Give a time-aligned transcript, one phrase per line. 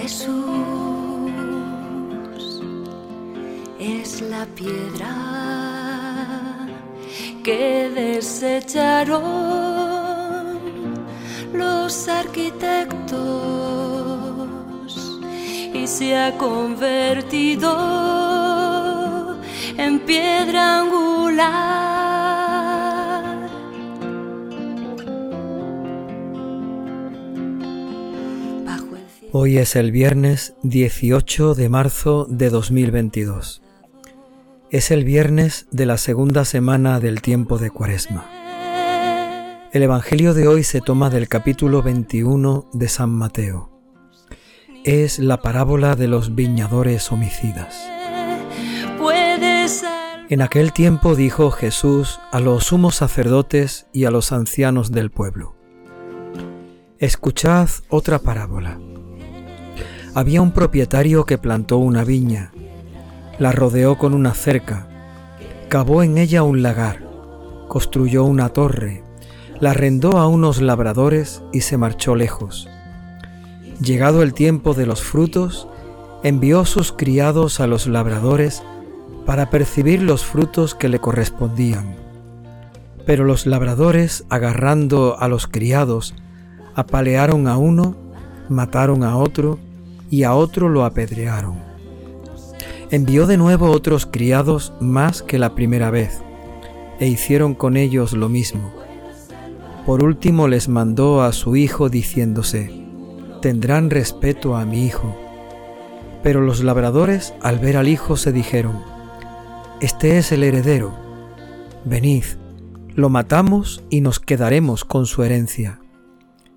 [0.00, 0.30] Jesús
[3.80, 5.12] es la piedra
[7.42, 9.24] que desecharon
[11.52, 13.18] los arquitectos
[15.74, 17.72] y se ha convertido
[19.76, 21.87] en piedra angular.
[29.30, 33.62] Hoy es el viernes 18 de marzo de 2022.
[34.70, 38.24] Es el viernes de la segunda semana del tiempo de Cuaresma.
[39.70, 43.70] El Evangelio de hoy se toma del capítulo 21 de San Mateo.
[44.84, 47.86] Es la parábola de los viñadores homicidas.
[50.30, 55.54] En aquel tiempo dijo Jesús a los sumos sacerdotes y a los ancianos del pueblo,
[56.98, 58.78] Escuchad otra parábola.
[60.14, 62.50] Había un propietario que plantó una viña,
[63.38, 64.86] la rodeó con una cerca,
[65.68, 67.06] cavó en ella un lagar,
[67.68, 69.02] construyó una torre,
[69.60, 72.68] la arrendó a unos labradores y se marchó lejos.
[73.80, 75.68] Llegado el tiempo de los frutos,
[76.22, 78.62] envió sus criados a los labradores
[79.26, 81.94] para percibir los frutos que le correspondían.
[83.04, 86.14] Pero los labradores, agarrando a los criados,
[86.74, 87.94] apalearon a uno,
[88.48, 89.58] mataron a otro
[90.10, 91.58] y a otro lo apedrearon.
[92.90, 96.22] Envió de nuevo otros criados más que la primera vez,
[96.98, 98.72] e hicieron con ellos lo mismo.
[99.84, 102.70] Por último les mandó a su hijo diciéndose,
[103.40, 105.16] tendrán respeto a mi hijo.
[106.22, 108.82] Pero los labradores al ver al hijo se dijeron,
[109.80, 110.94] Este es el heredero,
[111.84, 112.24] venid,
[112.94, 115.80] lo matamos y nos quedaremos con su herencia.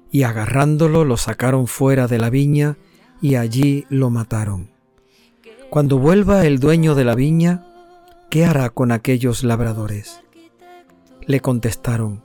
[0.09, 2.77] Y agarrándolo lo sacaron fuera de la viña
[3.21, 4.69] y allí lo mataron.
[5.69, 7.65] Cuando vuelva el dueño de la viña,
[8.29, 10.21] ¿qué hará con aquellos labradores?
[11.25, 12.23] Le contestaron,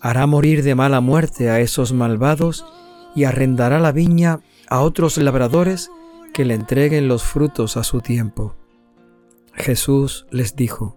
[0.00, 2.66] hará morir de mala muerte a esos malvados
[3.14, 5.90] y arrendará la viña a otros labradores
[6.34, 8.54] que le entreguen los frutos a su tiempo.
[9.54, 10.96] Jesús les dijo,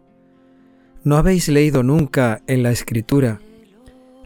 [1.03, 3.39] ¿no habéis leído nunca en la escritura,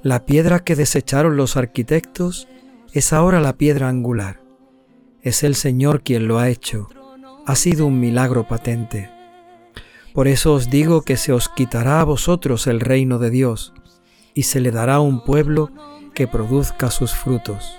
[0.01, 2.47] la piedra que desecharon los arquitectos
[2.91, 4.44] es ahora la piedra angular?
[5.25, 6.87] Es el Señor quien lo ha hecho.
[7.47, 9.09] Ha sido un milagro patente.
[10.13, 13.73] Por eso os digo que se os quitará a vosotros el reino de Dios
[14.35, 15.71] y se le dará un pueblo
[16.13, 17.75] que produzca sus frutos.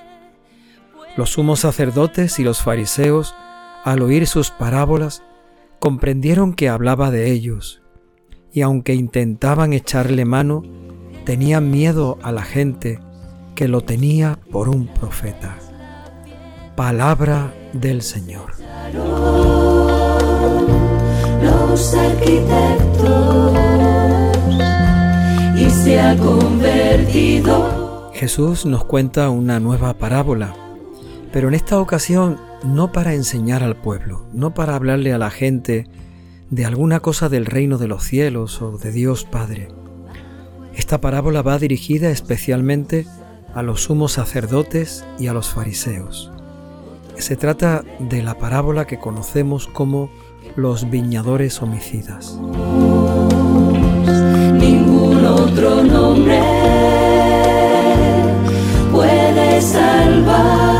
[1.16, 3.32] Los sumos sacerdotes y los fariseos,
[3.84, 5.22] al oír sus parábolas,
[5.78, 7.80] comprendieron que hablaba de ellos,
[8.52, 10.64] y aunque intentaban echarle mano,
[11.24, 12.98] tenían miedo a la gente
[13.54, 15.60] que lo tenía por un profeta.
[16.76, 18.52] Palabra del Señor.
[21.42, 23.56] Los arquitectos
[25.56, 28.12] y se ha convertido.
[28.12, 30.54] Jesús nos cuenta una nueva parábola,
[31.32, 35.88] pero en esta ocasión no para enseñar al pueblo, no para hablarle a la gente
[36.50, 39.68] de alguna cosa del reino de los cielos o de Dios Padre.
[40.74, 43.06] Esta parábola va dirigida especialmente
[43.54, 46.35] a los sumos sacerdotes y a los fariseos.
[47.18, 50.10] Se trata de la parábola que conocemos como
[50.54, 52.38] los viñadores homicidas.
[54.52, 56.40] Ningún otro nombre
[58.92, 60.76] puede salvar.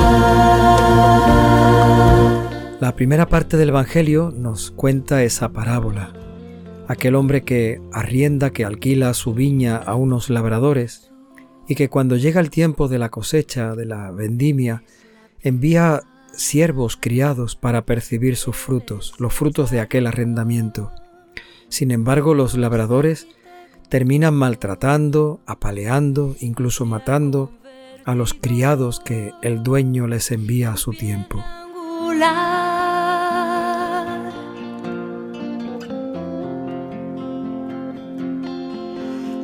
[2.81, 6.13] La primera parte del Evangelio nos cuenta esa parábola.
[6.87, 11.11] Aquel hombre que arrienda, que alquila su viña a unos labradores
[11.67, 14.85] y que cuando llega el tiempo de la cosecha, de la vendimia,
[15.41, 16.03] envía
[16.37, 20.93] siervos criados para percibir sus frutos, los frutos de aquel arrendamiento.
[21.69, 23.27] Sin embargo, los labradores
[23.89, 27.51] terminan maltratando, apaleando, incluso matando
[28.05, 31.43] a los criados que el dueño les envía a su tiempo.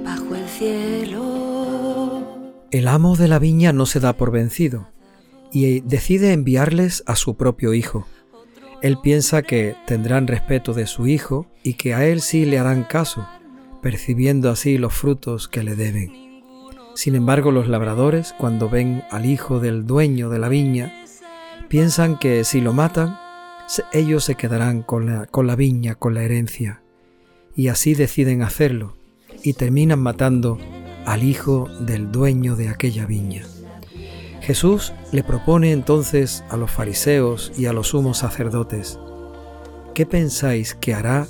[0.05, 2.23] Bajo el cielo.
[2.71, 4.89] El amo de la viña no se da por vencido
[5.53, 8.07] y decide enviarles a su propio hijo.
[8.81, 12.85] Él piensa que tendrán respeto de su hijo y que a él sí le harán
[12.85, 13.29] caso,
[13.81, 16.23] percibiendo así los frutos que le deben.
[16.95, 20.93] Sin embargo, los labradores, cuando ven al hijo del dueño de la viña,
[21.69, 23.19] piensan que si lo matan,
[23.93, 26.83] ellos se quedarán con la, con la viña, con la herencia.
[27.55, 28.97] Y así deciden hacerlo
[29.43, 30.59] y terminan matando
[31.07, 33.45] al hijo del dueño de aquella viña.
[34.43, 38.99] Jesús le propone entonces a los fariseos y a los sumos sacerdotes,
[39.95, 41.29] ¿qué pensáis que hará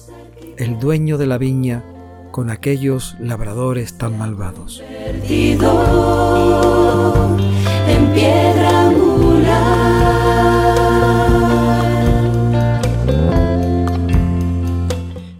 [0.56, 1.84] el dueño de la viña
[2.30, 4.82] con aquellos labradores tan malvados?
[7.88, 8.90] en piedra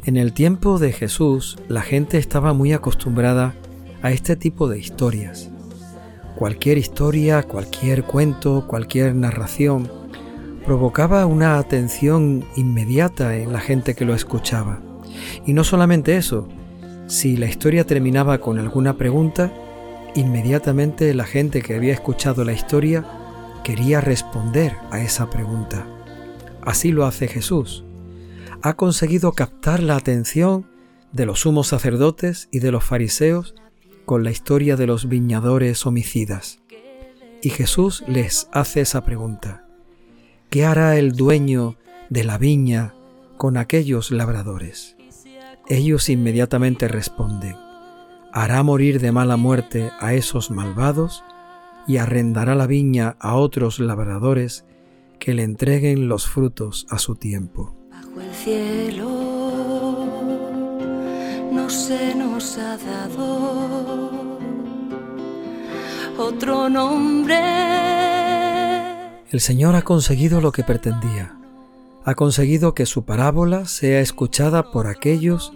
[0.05, 3.55] En el tiempo de Jesús, la gente estaba muy acostumbrada
[4.03, 5.51] a este tipo de historias.
[6.43, 9.89] Cualquier historia, cualquier cuento, cualquier narración
[10.67, 14.81] provocaba una atención inmediata en la gente que lo escuchaba.
[15.47, 16.49] Y no solamente eso,
[17.07, 19.53] si la historia terminaba con alguna pregunta,
[20.17, 23.07] inmediatamente la gente que había escuchado la historia
[23.63, 25.87] quería responder a esa pregunta.
[26.61, 27.85] Así lo hace Jesús.
[28.63, 30.67] Ha conseguido captar la atención
[31.13, 33.55] de los sumos sacerdotes y de los fariseos
[34.05, 36.61] con la historia de los viñadores homicidas.
[37.43, 39.67] Y Jesús les hace esa pregunta.
[40.51, 41.77] ¿Qué hará el dueño
[42.11, 42.95] de la viña
[43.37, 44.97] con aquellos labradores?
[45.69, 47.57] Ellos inmediatamente responden,
[48.33, 51.25] hará morir de mala muerte a esos malvados
[51.87, 54.65] y arrendará la viña a otros labradores
[55.19, 57.77] que le entreguen los frutos a su tiempo.
[57.91, 59.22] Bajo el cielo
[61.73, 64.11] se nos ha dado
[66.19, 67.39] otro nombre.
[69.31, 71.35] El Señor ha conseguido lo que pretendía.
[72.05, 75.55] Ha conseguido que su parábola sea escuchada por aquellos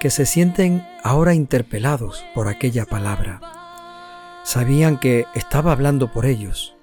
[0.00, 3.40] que se sienten ahora interpelados por aquella palabra.
[4.44, 6.74] Sabían que estaba hablando por ellos.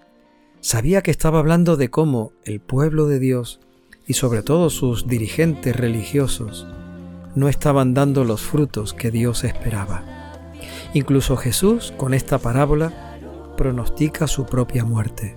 [0.61, 3.61] Sabía que estaba hablando de cómo el pueblo de Dios
[4.05, 6.67] y sobre todo sus dirigentes religiosos
[7.35, 10.03] no estaban dando los frutos que Dios esperaba.
[10.93, 13.17] Incluso Jesús, con esta parábola,
[13.57, 15.35] pronostica su propia muerte.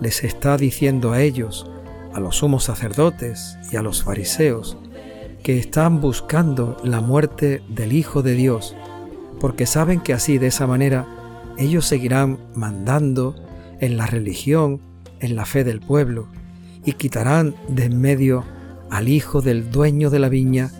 [0.00, 1.70] Les está diciendo a ellos,
[2.12, 4.76] a los sumos sacerdotes y a los fariseos,
[5.42, 8.76] que están buscando la muerte del Hijo de Dios,
[9.40, 11.06] porque saben que así, de esa manera,
[11.58, 13.34] ellos seguirán mandando
[13.80, 14.80] en la religión,
[15.20, 16.28] en la fe del pueblo,
[16.84, 18.44] y quitarán de en medio
[18.90, 20.70] al Hijo del dueño de la viña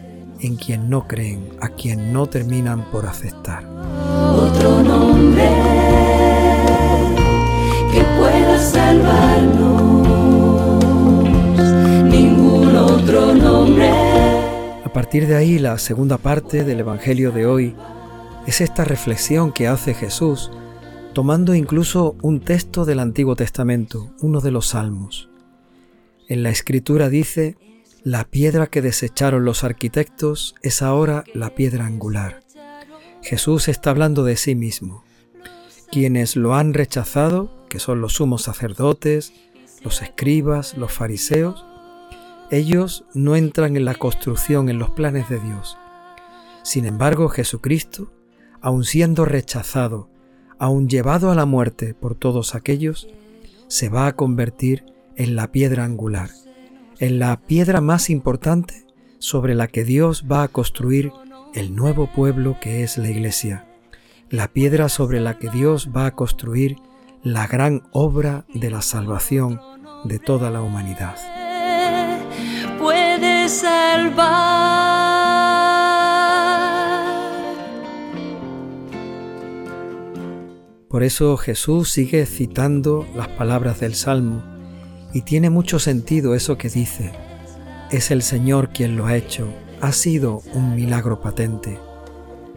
[0.42, 3.64] en quien no creen, a quien no terminan por aceptar.
[3.64, 5.48] Otro nombre
[7.92, 10.08] que pueda salvarnos,
[12.10, 13.88] ningún otro nombre.
[14.84, 17.74] A partir de ahí, la segunda parte del Evangelio de hoy
[18.46, 20.50] es esta reflexión que hace Jesús,
[21.12, 25.28] tomando incluso un texto del Antiguo Testamento, uno de los Salmos.
[26.28, 27.56] En la Escritura dice,
[28.04, 32.40] la piedra que desecharon los arquitectos es ahora la piedra angular.
[33.22, 35.04] Jesús está hablando de sí mismo.
[35.88, 39.32] Quienes lo han rechazado, que son los sumos sacerdotes,
[39.84, 41.64] los escribas, los fariseos,
[42.50, 45.78] ellos no entran en la construcción, en los planes de Dios.
[46.64, 48.12] Sin embargo, Jesucristo,
[48.60, 50.08] aun siendo rechazado,
[50.58, 53.06] aun llevado a la muerte por todos aquellos,
[53.68, 56.30] se va a convertir en la piedra angular
[57.02, 58.86] en la piedra más importante
[59.18, 61.10] sobre la que Dios va a construir
[61.52, 63.66] el nuevo pueblo que es la iglesia,
[64.30, 66.76] la piedra sobre la que Dios va a construir
[67.24, 69.60] la gran obra de la salvación
[70.04, 71.16] de toda la humanidad.
[72.78, 74.22] Puede salvar.
[80.88, 84.51] Por eso Jesús sigue citando las palabras del Salmo
[85.12, 87.12] y tiene mucho sentido eso que dice.
[87.90, 89.48] Es el Señor quien lo ha hecho.
[89.80, 91.78] Ha sido un milagro patente.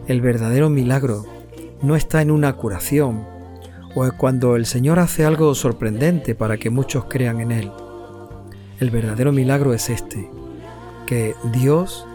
[0.08, 1.24] El verdadero milagro
[1.82, 3.26] no está en una curación
[3.94, 7.72] o cuando el Señor hace algo sorprendente para que muchos crean en Él.
[8.78, 10.30] El verdadero milagro es este,
[11.06, 12.06] que Dios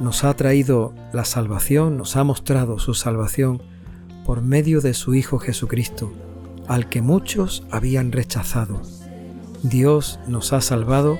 [0.00, 3.62] nos ha traído la salvación, nos ha mostrado su salvación
[4.26, 6.12] por medio de su Hijo Jesucristo,
[6.68, 8.82] al que muchos habían rechazado.
[9.64, 11.18] Dios nos ha salvado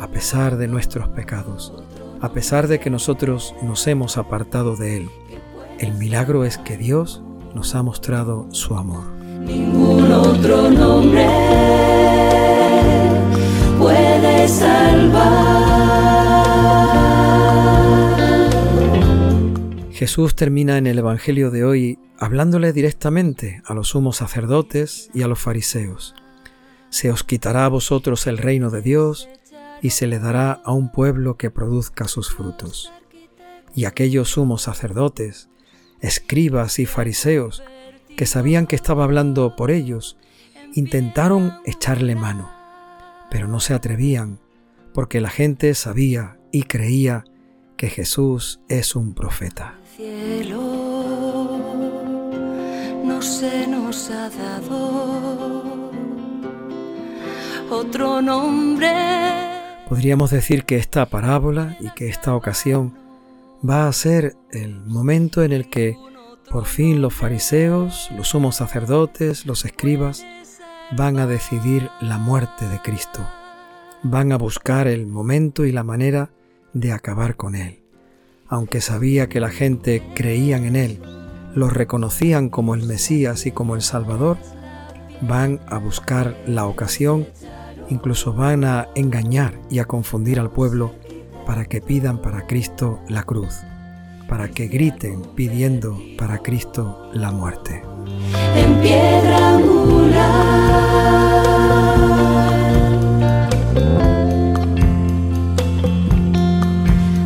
[0.00, 1.74] a pesar de nuestros pecados,
[2.22, 5.10] a pesar de que nosotros nos hemos apartado de Él.
[5.78, 7.22] El milagro es que Dios
[7.54, 9.04] nos ha mostrado su amor.
[9.44, 11.26] Ningún otro nombre
[13.78, 15.52] puede salvar.
[19.90, 25.28] Jesús termina en el Evangelio de hoy hablándole directamente a los sumos sacerdotes y a
[25.28, 26.14] los fariseos
[26.92, 29.26] se os quitará a vosotros el reino de Dios
[29.80, 32.92] y se le dará a un pueblo que produzca sus frutos.
[33.74, 35.48] Y aquellos sumos sacerdotes,
[36.00, 37.62] escribas y fariseos,
[38.14, 40.18] que sabían que estaba hablando por ellos
[40.74, 42.50] intentaron echarle mano,
[43.30, 44.38] pero no se atrevían
[44.92, 47.24] porque la gente sabía y creía
[47.78, 49.78] que Jesús es un profeta.
[49.96, 50.60] Cielo
[53.02, 55.71] no se nos ha dado
[57.72, 58.92] otro nombre.
[59.88, 62.94] Podríamos decir que esta parábola y que esta ocasión
[63.68, 65.96] va a ser el momento en el que
[66.50, 70.24] por fin los fariseos, los sumos sacerdotes, los escribas,
[70.94, 73.26] van a decidir la muerte de Cristo.
[74.02, 76.30] Van a buscar el momento y la manera
[76.74, 77.80] de acabar con Él.
[78.48, 81.00] Aunque sabía que la gente creían en Él,
[81.54, 84.36] lo reconocían como el Mesías y como el Salvador,
[85.22, 87.26] van a buscar la ocasión,
[87.92, 90.94] incluso van a engañar y a confundir al pueblo
[91.46, 93.54] para que pidan para Cristo la cruz
[94.32, 97.82] para que griten pidiendo para Cristo la muerte.
[98.56, 100.22] En piedra angular,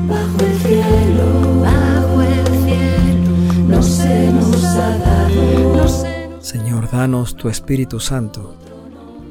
[0.09, 3.31] bajo el cielo, bajo el cielo,
[3.69, 5.77] no se nos ha dado.
[5.77, 8.57] No se Señor, danos tu Espíritu Santo.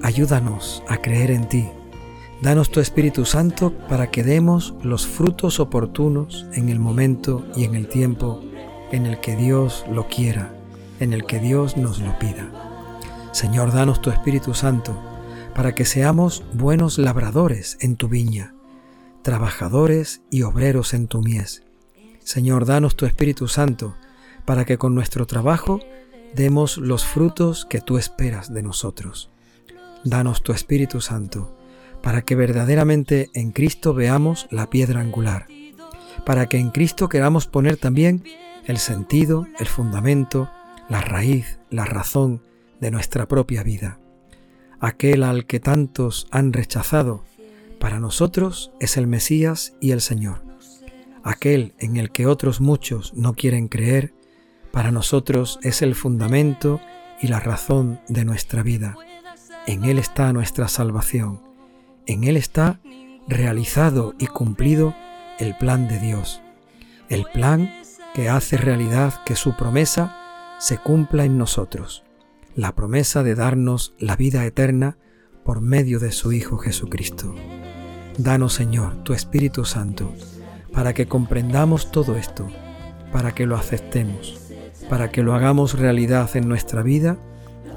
[0.06, 1.68] Ayúdanos a creer en ti
[2.42, 7.76] Danos tu Espíritu Santo para que demos los frutos oportunos en el momento y en
[7.76, 8.44] el tiempo
[8.92, 10.54] en el que Dios lo quiera,
[11.00, 12.52] en el que Dios nos lo pida.
[13.32, 14.96] Señor, danos tu Espíritu Santo
[15.56, 18.54] para que seamos buenos labradores en tu viña,
[19.24, 21.64] trabajadores y obreros en tu mies.
[22.20, 23.96] Señor, danos tu Espíritu Santo
[24.46, 25.80] para que con nuestro trabajo
[26.36, 29.32] demos los frutos que tú esperas de nosotros.
[30.06, 31.58] Danos tu Espíritu Santo
[32.04, 35.48] para que verdaderamente en Cristo veamos la piedra angular,
[36.24, 38.24] para que en Cristo queramos poner también
[38.66, 40.52] el sentido, el fundamento,
[40.88, 42.44] la raíz, la razón
[42.80, 44.00] de nuestra propia vida.
[44.80, 47.24] Aquel al que tantos han rechazado,
[47.80, 50.44] para nosotros es el Mesías y el Señor.
[51.24, 54.14] Aquel en el que otros muchos no quieren creer,
[54.72, 56.80] para nosotros es el fundamento
[57.20, 58.96] y la razón de nuestra vida.
[59.68, 61.42] En Él está nuestra salvación.
[62.06, 62.80] En Él está
[63.28, 64.96] realizado y cumplido
[65.40, 66.42] el plan de Dios,
[67.10, 67.74] el plan
[68.14, 70.16] que hace realidad que su promesa
[70.60, 72.04] se cumpla en nosotros,
[72.56, 74.98] la promesa de darnos la vida eterna
[75.44, 77.36] por medio de su Hijo Jesucristo.
[78.18, 80.14] Danos, Señor, tu Espíritu Santo,
[80.72, 82.48] para que comprendamos todo esto,
[83.12, 84.40] para que lo aceptemos,
[84.90, 87.18] para que lo hagamos realidad en nuestra vida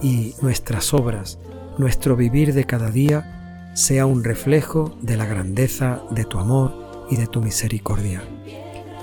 [0.02, 1.38] y nuestras obras,
[1.78, 7.16] nuestro vivir de cada día, sea un reflejo de la grandeza de tu amor y
[7.16, 8.22] de tu misericordia.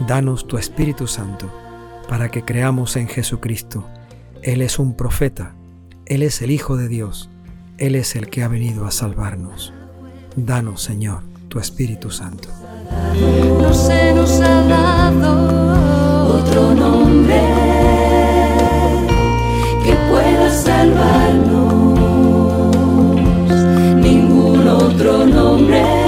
[0.05, 1.49] Danos tu Espíritu Santo
[2.09, 3.85] para que creamos en Jesucristo.
[4.43, 5.55] Él es un profeta,
[6.05, 7.29] Él es el Hijo de Dios,
[7.77, 9.73] Él es el que ha venido a salvarnos.
[10.35, 12.49] Danos, Señor, tu Espíritu Santo.
[13.61, 17.41] No se nos ha dado otro nombre
[19.83, 21.54] que pueda salvar
[24.95, 26.04] otro nombre.